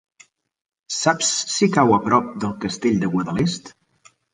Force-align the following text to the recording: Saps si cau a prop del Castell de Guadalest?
Saps 1.01 1.29
si 1.57 1.69
cau 1.77 1.95
a 2.01 2.03
prop 2.09 2.35
del 2.41 2.59
Castell 2.67 3.01
de 3.07 3.15
Guadalest? 3.17 3.75